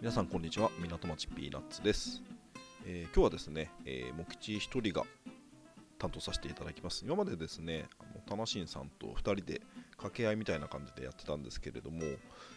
[0.00, 0.70] 皆さんこんにちは。
[0.78, 2.22] 港町ピーナッツです、
[2.86, 5.04] えー今日はですね、えー、もきち一人が
[5.98, 7.04] 担当させていただきます。
[7.04, 9.60] 今までですねあのタナシンさんと2人で
[9.90, 12.00] 掛け合いみたいな感じでやってたんですけれども、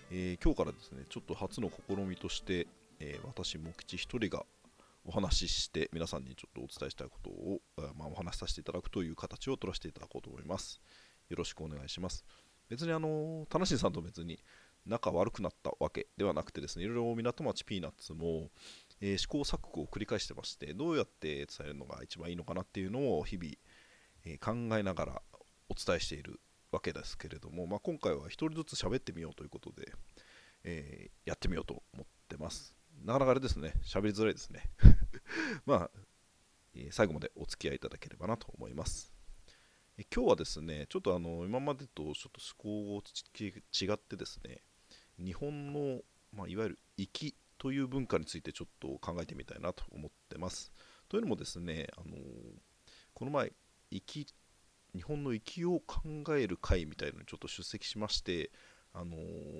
[0.10, 2.66] えー今日からですねちょっと初の試みとして、
[3.02, 4.46] えー私もきち一人が
[5.04, 7.60] お話しして皆さんにちょっとお伝えしたいことを、
[7.98, 10.80] まあ、お話しさせていただくという形を取らせていただこうと思います。
[11.28, 12.24] よろしくお願いします。
[12.70, 14.40] 別にあのタナシンさんと別に
[14.86, 18.50] 仲悪くなったわけではなくてですねいろいろ港町ピーナッツも、
[19.02, 23.52] えー試行錯誤を繰り返してましてどうやって伝えるのが一番いいのかなっていうのを日々、
[24.26, 25.22] えー考えながら
[25.70, 26.40] お伝えしている
[26.72, 29.92] わけですけれども、まあ、今回は一人ずつ喋ってみようということで、
[30.64, 32.76] えーやってみようと思ってます。
[33.04, 34.72] なかなかあれですね喋りづらいですね。
[35.66, 35.92] まあ、
[36.76, 39.14] え最後までお付き合いいただければなと思います。
[40.14, 43.54] 今日はですねちょっとあの今までとちょっと思考が
[43.86, 44.62] 違ってですね
[45.20, 50.72] 日本の、まあ、いわゆる粋という文化についてちょっと考えてみたいなと思ってます。
[51.10, 52.16] というのもですね、あの
[53.14, 53.52] この前
[53.92, 54.28] 粋
[54.96, 56.02] 日本の粋を考
[56.36, 58.52] える会みたいなのにちょっと出席しまして、
[58.94, 59.18] あの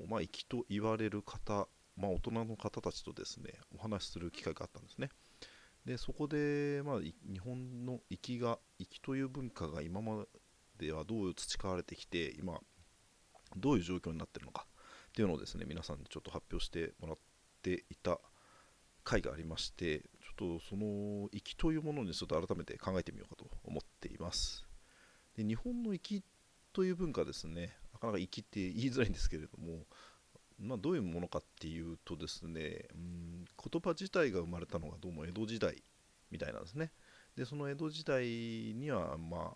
[0.08, 5.10] まあ、粋と言われる方、まあ、大人の方たちとですねお話しする機会があったんですね。
[5.86, 10.26] でそこで、まあ、日本の粋が粋という文化が今ま
[10.78, 12.60] ではどう培われてきて今
[13.58, 14.66] どういう状況になっているのか
[15.14, 17.18] っていうのをですね皆さんにちょっと発表してもらっ
[17.62, 18.20] ていた
[19.04, 24.66] 回がありましてちょっとその粋というものにちょっと改めて考えてみようかと思っています。
[25.38, 26.24] で日本の粋
[26.74, 29.86] という文化ですねなかなか粋って言いづらいんですけれども
[30.60, 35.84] まあ、どういうものかっていうとですねうん言葉自体が生まれたのがどうも江戸時代
[36.32, 36.92] みたいなんですね。
[37.36, 39.54] でその江戸時代にはま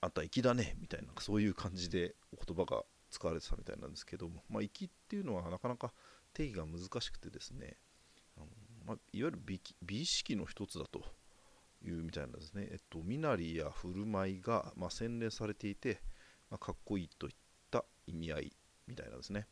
[0.00, 2.84] ああんた粋だねみたいなそういう感じでお言葉が
[3.16, 5.92] 使われてたみたいなんですけども、まあ、粋っていうのはなかなか
[6.34, 7.76] 定義が難しくてですね
[8.36, 8.46] あの、
[8.86, 11.02] まあ、いわゆる美美意識の一つだと
[11.82, 16.00] いうみたいなんですね、えっと、身なりや振る舞いが、まあ、洗練されていて、
[16.50, 17.34] まあ、かっこいいといっ
[17.70, 18.52] た意味合い
[18.86, 19.46] みたいなんですね。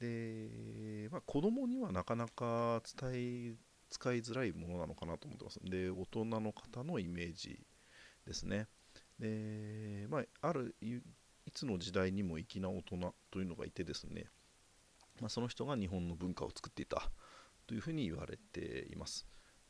[0.00, 3.54] で、まあ、子供にはなかなか伝え
[3.90, 5.60] 使いづらいものなのかなと思ってます。
[5.62, 7.60] で大人の方のイメージ
[8.26, 8.66] ですね。
[9.18, 10.74] で、まあ、ある
[11.46, 14.26] いつの時代にも粋な大人というのがいてですね、
[15.20, 17.10] まあ、その人が日本の文化を作っていた
[17.66, 19.26] というふうに言われています。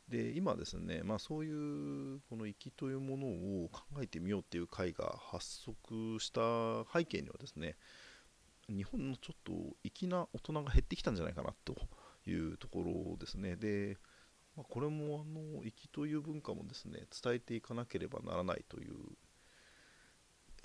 [0.08, 7.74] で今ですね、まあ、そういうこの粋というものを考えてみようっていう会が発足した背景にはですね
[8.68, 11.74] 日本のちょっと粋な大人が減ってきたんじゃないかなと
[12.24, 13.56] いうところですね。
[13.56, 13.96] で、
[14.56, 18.94] まあ、これもあの粋という文化もですね伝えていかなければならないという、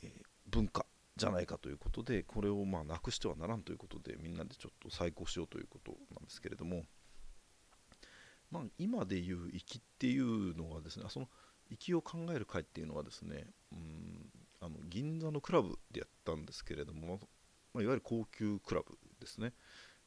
[0.04, 0.86] えー文化
[1.18, 6.84] じゃないかということでこれをまあなくしてはならんということでみんなでちょっと再考しようということなんですけれども、
[8.50, 11.28] まあ、今でいう粋っていうのはですねその
[11.70, 14.30] 粋を考える会っていうのはですねうん
[14.62, 17.20] あの銀座のクラブでやったんですけれども、
[17.74, 19.54] まあ、いわゆる高級クラブですね。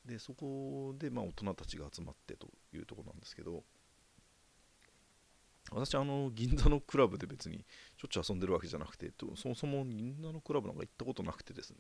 [0.07, 3.65] でそこでまあ大人たちが集まってというところなんですけど
[5.75, 7.65] 私あの銀座のクラブで別に
[7.97, 11.79] しょっちゅう遊んでるわけじゃなくてそもそも銀座のクラブなんか行ったことなくてですね、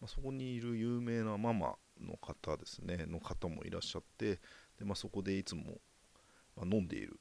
[0.00, 4.40] まあ、そこにいる有名なママの方ですねの方もいらっしゃって
[4.78, 5.78] で、まあ、そこでいつも、
[6.62, 7.20] 飲んでいる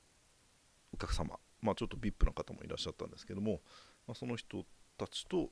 [0.94, 3.60] お客様、まあ、ちょっと VIP な方もいらっしゃったんですけども、
[4.08, 4.64] まあ、その人
[4.98, 5.50] たちと、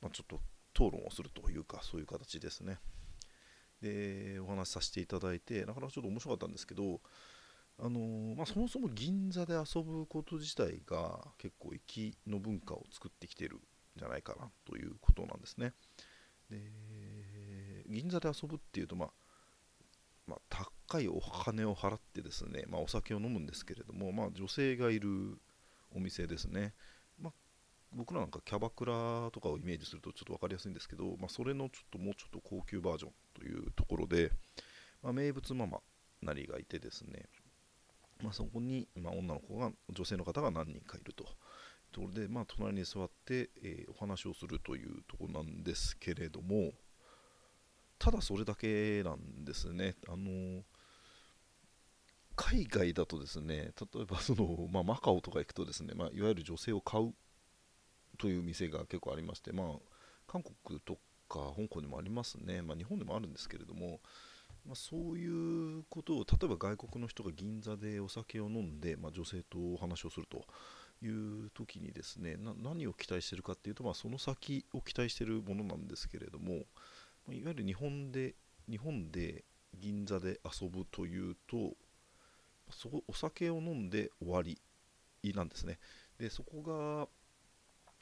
[0.00, 0.40] ま、ちょっと
[0.72, 2.78] 討論をするというかそういう形ですね。
[3.82, 7.00] でお話しさせていただいてなかなかちょっと面白かったんですけど
[7.78, 13.60] あのーまあ、そもそも銀座で遊ぶこと自体が結構粋の文化を作ってきてるん
[13.96, 15.72] じゃないかなということなんですね。
[16.50, 16.56] で
[17.88, 19.10] 銀座で遊ぶっていうと、まあ
[20.26, 20.38] まあ、
[20.88, 25.38] 高いお金を払ってですね、まあ、お酒を飲むんですけれども、まあ、女性がいる
[25.94, 26.74] お店ですね。
[27.20, 27.32] まあ、
[27.92, 34.32] 僕らなんかキャバクラとかをイメージするとちょっと分かりやすいんですけど、まあ、それのちょっともうちょっと高級バージョンというところで、
[35.02, 35.80] まあ、名物ママ
[36.22, 37.26] なりがいてですね、
[38.22, 41.28] まあ、そこに、まあ、女の子が女性の方が何人かいるという
[41.92, 46.72] ところで、まあ、隣に座って、えーお話をするというところなんですけれども
[47.98, 49.96] ただそれだけなんですね。
[50.08, 50.62] あのー
[52.38, 57.14] 海外だとですね例えばその、まあ、マカオとか行くとですね、まあ、いわゆる女性を買う
[58.18, 59.66] という店が結構ありまして、まあ、
[60.26, 60.98] 韓国と
[61.28, 64.00] か香港にもありますね、まあ、日本でもあるんですけれども、
[64.66, 70.44] まあ、そういうことを例えば外国の人が銀座でお酒を飲んで、まあ、女性とお話をすると
[71.02, 76.64] いう時にですね何を期待しているかっていうと、まあ、その先を期待しているものなんですけれども
[77.26, 78.34] まいわゆる日本で
[78.68, 79.44] 日本で
[79.78, 81.74] 銀座で遊ぶというと
[82.70, 84.58] そこお酒を飲んで終わり
[85.34, 85.78] なんですね。
[86.18, 87.08] でそこが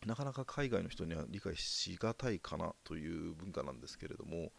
[0.06, 4.52] なかなか海外の人には理解しがたいかなという文化なんですけれども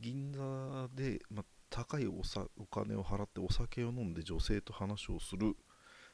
[0.00, 5.56] 銀座で、まあ、高いおさお金を払ってお酒を飲んで女性と話をする。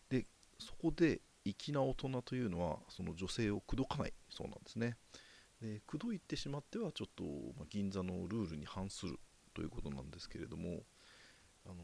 [0.09, 0.27] で
[0.59, 4.13] そこで粋な大人というのはその女性を口説かない。
[4.31, 4.97] そうなんですね。
[5.61, 7.25] で口説いてしまってはちょっと、
[7.57, 9.19] まあ、銀座のルールに反する。
[9.55, 10.85] ということなんですけれども
[11.67, 11.83] あの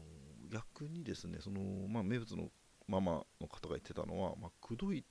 [0.49, 1.59] 逆にですねその、
[1.89, 2.49] まあ、名物の
[2.87, 5.03] ママの方が言ってたのは、まあ、口説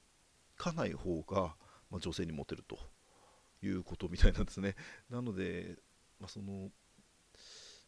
[0.56, 1.56] かない方が、
[1.90, 2.78] まあ、女性にモテると
[3.62, 4.76] いうことみたいなんですね。
[5.10, 5.76] なので、
[6.20, 6.70] まあ、その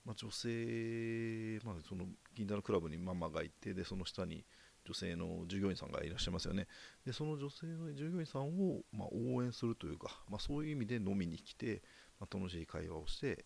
[0.07, 4.45] まあ、女性、まあ、その銀座のクラブにママがいてでその下に
[4.85, 6.69] 女性の従業員さんがいらっしゃいますよね。
[7.05, 11.83] でその女性の従業員さんを、ま、応援するというか、まあ、そういう意味で飲みに来て、
[12.21, 13.45] ま、楽しい会話をして、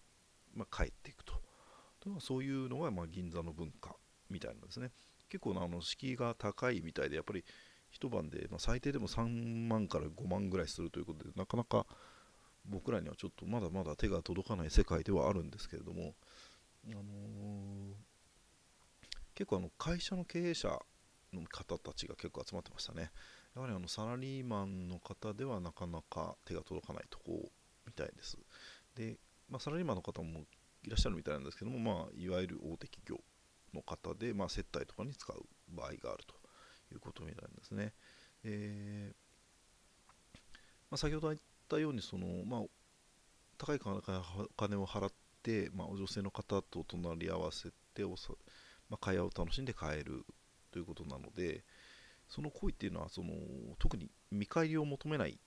[0.54, 1.32] ま帰っていくと。
[2.20, 3.96] そういうのが、ま銀座の文化
[4.28, 4.90] みたいなんですね。
[5.30, 7.44] 結構あの敷居が高いみたいでやっぱり
[7.90, 11.86] 一晩で、ま最低でも3万から5万ぐらいするということでなかなか
[12.66, 16.14] 僕らにはちょっとまだまだ手が届かない世界ではあるんですけれども、
[16.86, 17.94] あのー、
[19.34, 20.68] 結構あの会社の経営者
[21.32, 23.10] の方たちが結構集まってましたね。
[23.54, 27.50] やはりあのサラリーマンの方ではなかなか手が届かないとこ
[27.86, 28.38] みたいです。
[28.94, 29.16] で、
[29.48, 30.44] まあ、サラリーマンの方も
[30.82, 33.20] いらっしゃるみたいなんですけども、まあ、いわゆる大手企業
[33.74, 36.34] の方で、まあ、接待とかに使う場合があると
[36.92, 37.92] いうことみたいですね。
[38.44, 39.30] えー
[40.90, 41.40] まあ、先ほど言っ
[41.70, 42.60] たようにその、まあ、
[43.56, 45.12] 高い金を払っ
[45.42, 50.24] て、まあ、女性の方と隣り合わせて、まあ、会話を楽しんで帰る
[50.72, 51.64] ということなので
[52.28, 53.32] その行為っていうのはその
[53.78, 55.38] 特に見返りを求めない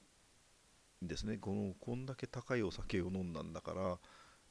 [1.03, 1.37] んですね。
[1.37, 3.81] このこんだけ高いお酒を飲んだんだから、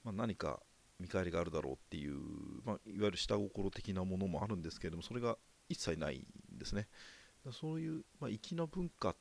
[0.02, 0.60] まあ、何か
[0.98, 2.16] 見返りがあるだろうっていう、
[2.64, 5.36] まあ、いわゆる下心的なものもあるんですけれどもそれが
[5.68, 6.18] 一切ない
[6.54, 6.88] んですね。
[7.50, 9.16] そういう、まあ、粋な文化、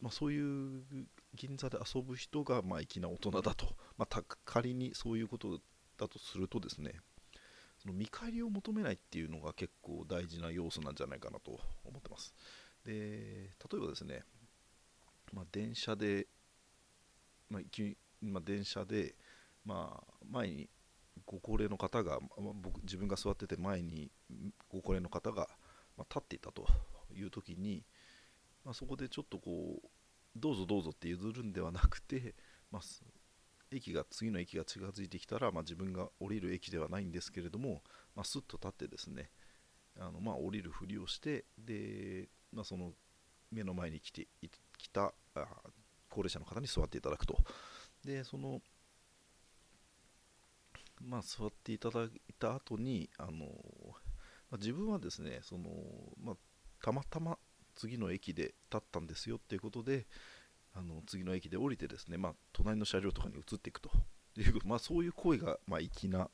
[0.00, 0.82] まあ、そういう
[1.34, 5.60] 銀座で遊ぶ人が、まあ、粋な大人だと、まあ、仮にそういうこと
[5.98, 6.94] だとするとですね
[7.78, 12.34] その見返りを求めないっていうのが結構大事な要素なんじゃないかなと思ってます。
[12.84, 14.22] で例えばですね、
[15.32, 16.26] まあ、電車で、
[17.50, 17.62] まあ
[18.20, 19.14] まあ、電車で、
[19.64, 20.68] まあ、前に
[21.24, 24.10] ご高齢の方が、まあ、僕自分が座ってて前に
[24.68, 25.48] ご高齢の方が、
[25.96, 26.66] ま、立っていたと
[27.14, 27.84] いう時に、
[28.64, 29.88] ま、そこでちょっとこう
[30.36, 32.34] どうぞどうぞって譲るんではなくて、
[32.70, 32.82] まあ、
[33.70, 37.82] 駅が次の駅が近づいてきたら、まあ、自分が降りる駅ではないんですけれども、
[38.14, 39.30] まあ、スッと立ってですね
[39.98, 42.92] あの、まあ、降りるふりをしてで、まあ、その
[43.50, 44.28] 目の前に来て
[44.78, 45.46] 来たあ
[46.08, 47.36] 高齢者の方に座っていただくと。
[48.04, 48.60] でその
[51.00, 52.08] まあ、座っていただい
[52.38, 53.30] た後にあの、
[54.50, 55.70] まあ、自分はですねその、
[56.20, 56.36] まあ、
[56.82, 57.38] たまたま
[57.78, 60.06] 次の駅で立ったんですよっていうことで
[60.74, 63.90] あの次の駅で降りてですね、まあ、隣の車両とかに移っていくと。
[64.36, 66.28] いう、まあ、そういう行為が、まあ、粋な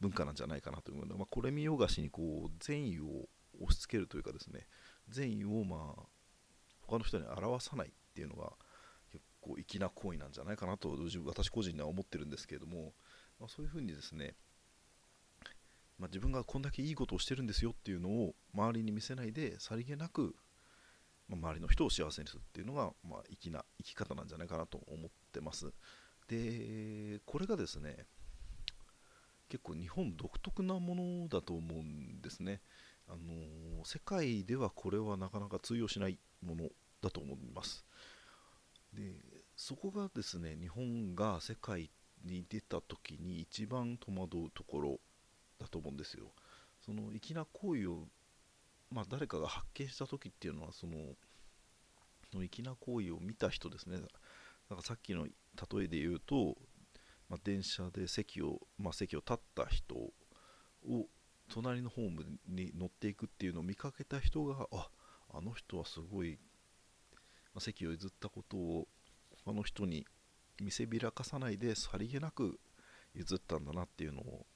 [0.00, 3.28] 文化なんじゃないかなというので、まあ、これ見よがしにこう善意を
[3.60, 4.66] 押し付けるというかですね
[5.08, 6.02] 善意をまあ
[6.82, 8.52] 他の人に表さないっていうのが
[9.12, 12.92] 結構粋な行為なんじゃないかなと私個人には思ってるんですけれども、
[13.40, 14.34] まあ、そういうふうにですね
[15.98, 20.36] まあ、自分がこんだけいいことをしてるんですよっていうのを周りに見せないでさりげなく、
[21.30, 25.72] 周りの人を幸せにするっていうのが、まあ、粋な生き方なんじゃないかなと思ってます。
[26.28, 28.06] で、これがですね、
[29.48, 32.60] 結構日本独特なものだと思うんですね。
[33.08, 36.68] あの世界ではこれはなかなか通用しないもの
[37.00, 37.84] だと思います。
[38.92, 39.14] で、
[39.56, 41.90] そこがですね、日本が世界
[42.24, 45.00] に出た時に一番戸惑うところ
[45.58, 46.32] だと思うんですよ。
[46.84, 48.08] その粋な行為を
[48.90, 50.94] まあ、誰かが発見した時っていうのはその
[52.34, 53.98] の粋な行為を見た人ですね。
[53.98, 56.56] だからさっきの例えで言うと、
[57.28, 60.12] まあ、電車で席を、まあ、席を立った人を
[61.48, 64.88] 隣のホームに乗っていくっていうのを見かけた人があ
[65.32, 66.38] あの人はすごい、
[67.54, 68.88] まあ、席を譲ったことを
[69.44, 70.06] 他の人に
[70.60, 72.58] 見せびらかさないでさりげなく
[73.14, 74.46] 譲ったんだなっていうのを、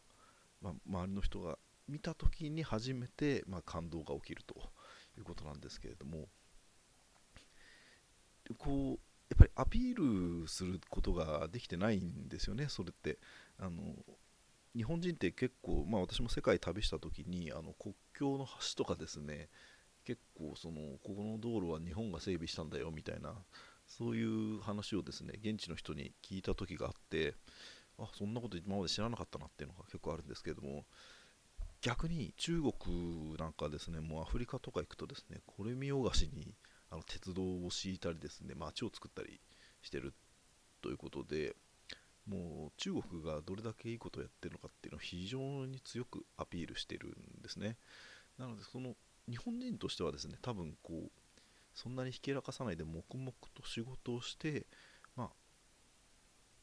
[0.60, 1.58] まあ、周りの人が
[1.90, 4.54] 見た時に初めて、まあ、感動が起きると
[5.18, 6.28] いうことなんですけれども
[8.58, 13.18] こうやっぱりアピールすることができてないんですよねそれって。
[13.58, 13.94] あの
[14.76, 19.48] 日本人って結構、まあ、私も世界旅した時にあの国境の橋とかですね
[20.04, 23.34] 結構そのここの道路は日本が整備したんだよみたいな
[23.86, 27.34] そういう話をですね現地の人に聞いた時があって
[27.98, 30.84] あそんなこと今まで知らなかったなっていうのが結構あるんですけれども
[31.82, 36.54] 逆に中国なんかですねもうアフリカとか行くとですねこれ見よがしに
[36.90, 39.40] あの鉄道を敷いたりですね街を作ったり
[39.82, 40.12] してる
[40.82, 41.54] ということで
[42.26, 47.76] もう中国がどれだけいいことをやってるのかっていうのを非常に強くアピールしてるんですね。
[48.38, 48.94] なのでその
[49.28, 51.10] 日本人としてはですね多分こう
[51.74, 54.66] そんなにひけらかさないで黙々と仕事をして
[55.16, 55.30] ま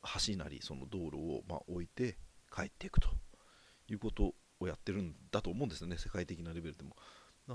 [0.04, 2.18] あ橋なりその道路をま置いて
[2.54, 3.10] 帰っていくと
[3.90, 6.96] いうことをやってるんだと思うんですよね世界的なレベルでも。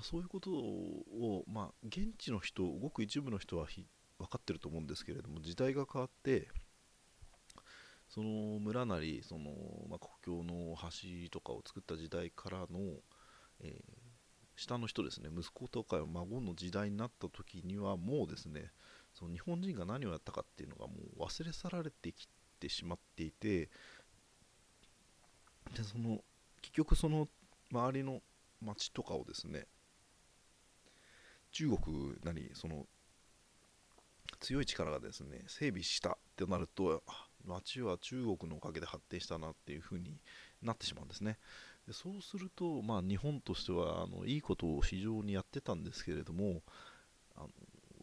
[0.01, 3.85] そういうことをまあ現地の人ごく一部の人は分
[4.27, 6.49] かってると思うんですけれども時代が変わって
[8.09, 9.51] その村なりその、
[9.91, 12.67] まあ、国境の橋とかを作った時代からの、
[13.61, 13.81] えー、
[14.55, 15.31] 下の人ですね。
[15.35, 18.71] 息子とか孫の時代になった時にはもうですね
[19.15, 22.29] その日本人が何をやったかっていうのがもう忘れ去られてき
[22.61, 23.71] てしまっていて
[25.75, 26.23] でその
[26.63, 27.29] 結局その
[27.71, 28.21] 周りの
[28.61, 29.67] 町とかをですね
[31.51, 32.87] 中国なりその
[34.41, 37.03] 強い力がですね整備したってなると
[37.45, 40.17] 町は中国のおかげで発展したなっていう風に
[40.63, 41.39] なってしまうんですね。
[41.87, 46.63] でそうすると、まあ、日本としてはあのいいことを非常にやってたんですけれども
[47.37, 47.49] あの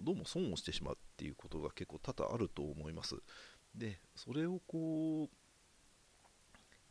[0.01, 3.16] どうも損をしてしまうっていうことが結構多々あると思います。
[3.75, 5.30] でそれをこう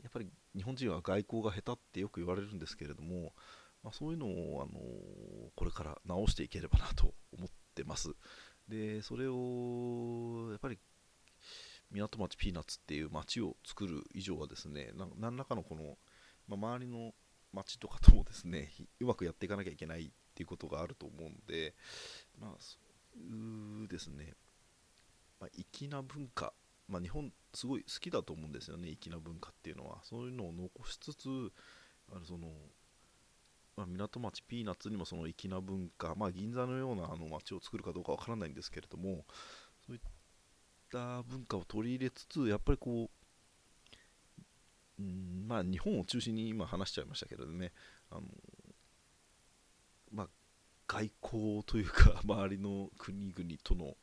[0.03, 3.33] やっぱり日本人は外交が下手ってよく言われるんですけれども、
[3.85, 4.81] まあ、そういうのを、あの
[5.55, 8.11] これから直していければなと思ってます。
[8.69, 10.79] で、それをやっぱり
[11.93, 15.97] 港町ピーナッツっていう町を作る以上はですね、何らかのこの、
[16.49, 17.15] まあ、周りの
[17.53, 21.75] 町とかともですね、うまくやっていかなきゃいけないっていうことがあると思うので、
[22.41, 22.79] まあ、そ
[23.17, 24.35] ういうですね、
[25.41, 26.53] まあ、粋な文化
[26.89, 29.99] まあ、日本すごい好きだと思うんですよね粋な文化っていうのは。
[30.03, 31.29] そういうのを残しつつ
[32.11, 32.49] あのその、
[33.77, 39.27] まあ、港町ピーナッツにもその粋な文化、まあ、銀座のようなあの街を作るかどうかわからないんですけれども
[39.87, 40.01] そういっ
[40.91, 43.11] た文化を取り入れつつやっぱりこ
[44.99, 47.73] う、うんまあ、日本を中心に今話しちゃいましたけどね
[48.11, 48.23] あの、
[50.11, 50.29] まあ、
[50.87, 53.95] 外交というか周りの国々との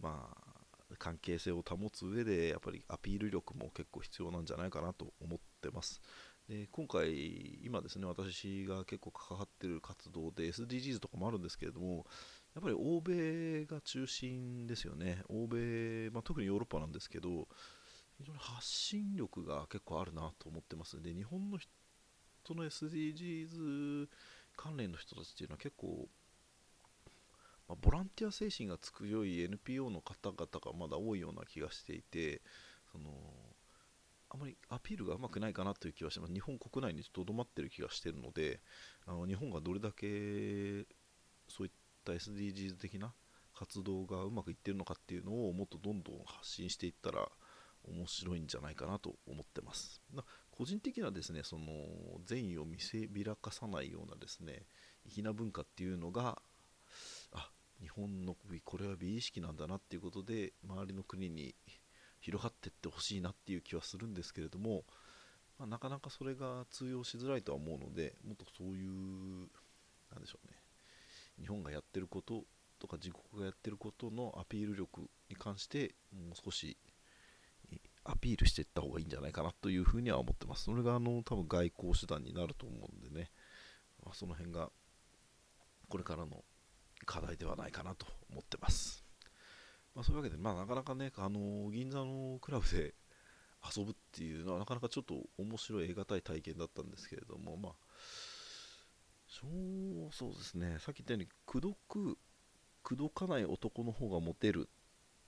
[0.00, 0.49] まあ
[0.98, 6.00] 関係性を保つ上でやっぱりアピール力も結構必要なんじゃないかなと思ってます。
[6.48, 12.06] で今回、今ですね、私が結構関わってる活動で SDGs とかもあるんですけれども、
[12.54, 15.22] やっぱり欧米が中心ですよね。
[15.28, 17.46] 欧米、まあ、特にヨーロッパなんですけど、
[18.18, 21.00] 非常に発信力が結構あるなと思ってます。
[21.00, 24.08] で、日本の人の SDGs
[24.56, 26.08] 関連の人たちっていうのは結構
[27.70, 32.42] まあ、ボランティア精神が強い NPO の方々がまだ多いような気がしていて
[32.90, 33.10] その
[34.28, 38.60] あまりアピールがうまくないかなという気はします日本国内にとどまっている気がしているので
[39.06, 40.84] あの日本がどれだけ
[41.48, 41.72] そういっ
[42.04, 43.12] た SDGs 的な
[43.56, 47.28] 活動がうまくいっているのかっていうのをもっとどんどん発信していったら
[47.84, 50.02] 面白いんじゃないかなと思ってます。
[50.50, 51.64] 個人的なですねその
[52.24, 54.66] 善意を見せびらかさないようなですね
[55.08, 56.42] 粋な文化っていうのが
[57.80, 61.54] 日本のこれは美意識なんだなっていうことで周りの国に
[62.20, 64.84] 広がっていってほしいなっていう気はするんですけれども、
[65.58, 69.48] まあ、なかなかそれが通用しづらいとは思うのでもっとそういう
[70.12, 70.56] なんでしょうね
[71.40, 72.44] 日本がやってること
[72.78, 76.76] とか自国がやってることのアピール力に関してもう少し
[78.04, 80.64] アピールしていった方がいいんじゃないかなというふうには思ってます。
[80.64, 83.30] それがあの多分外交手段になると思うんでね、
[84.04, 84.70] まあ、その辺が
[85.88, 86.42] これからの
[87.06, 89.04] 課題ではないかなと思ってます。
[89.94, 92.94] まあ、そういうわけで、まあ、なかなかね、あの銀座のクラブで
[93.76, 97.72] 遊ぶっていうのはなかなかちょっと面白い、得難い体験だったんですけれども、まあ、
[99.28, 102.18] そうそうですね、さっき言ったように、口説く、
[102.82, 104.68] 口説かない男の方がモテる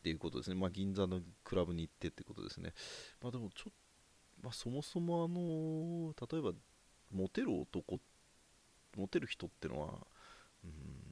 [0.00, 2.72] っていうことですね、まあ、銀座のクラブに行ってってことですね。
[3.20, 3.72] まあ、でもちょっと、
[4.42, 6.52] まあ、そもそもあの、例えば、
[7.12, 8.00] モテる男、
[8.96, 10.06] モテる人ってのは、
[10.64, 11.11] うん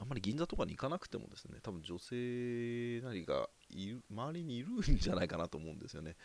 [0.00, 6.16] あんまり銀座とかに行かなくてもですね、多分女性なりがいる周りにいるんじゃないかなと思うんですよね。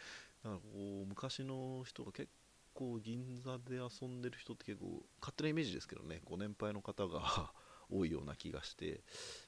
[0.43, 0.61] だからこ
[1.03, 2.29] う昔の人が結
[2.73, 7.53] 構銀座で遊んでる人って結構勝手なイメージですけどね、ご年配の方が
[7.91, 9.03] 多いような気がして、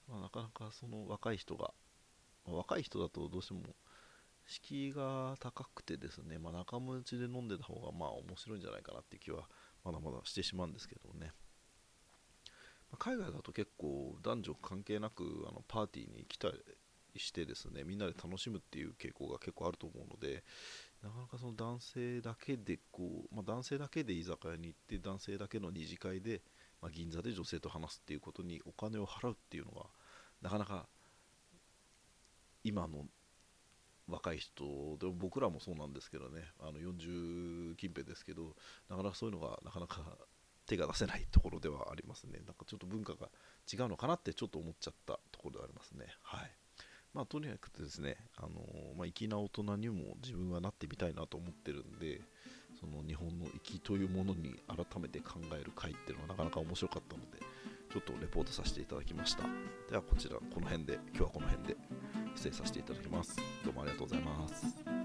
[0.07, 1.73] まあ、なかなかその若い人が、
[2.45, 3.61] まあ、若い人だとどうしても
[4.47, 9.47] 敷居が高くてですね、まあ、仲間内で飲んでた方がまあ面白いんじゃないかなっていう気は
[9.83, 11.31] まだまだしてしまうんですけどね。
[12.97, 16.57] 海外だと結構男女関係なくあのパーティーに来たり
[17.19, 20.43] してですねみんなで楽しむっていう傾向が結構あると思うので
[21.03, 26.41] なかなかその男性だけでこう、まあ、男性だけで居酒屋に行って男性だけの二次会で、
[26.81, 29.87] まあ、銀座で女性と話すっていうことにお金を払うっていうのが
[30.41, 30.87] なかなか
[32.63, 33.05] 今の
[34.07, 34.63] 若い人
[34.99, 38.55] でも僕らもそうなんですけどねあの40近辺ですけど
[38.89, 40.17] なかなかそういうのがなかなか
[40.71, 42.39] 手が出せないところではありますね。
[42.45, 43.27] なんかちょっと文化が
[43.71, 46.05] 違うのかなってちょっと思っちゃったところではありますね。
[46.23, 46.51] はい。
[47.13, 48.49] まあとにかくですねあの
[48.97, 52.21] まあ、粋な大人にも自分はなってみたいなと思ってるんで
[52.79, 57.39] その日本の粋というものに改めて考える会っていうのはなかなか面白かったので
[57.91, 59.43] ちょっとレポートさせていただきました。
[59.89, 61.75] ではこちらこの辺で今日はこの辺で
[62.33, 63.35] 失礼させていただきます。
[63.65, 65.00] どうもありがとうございます。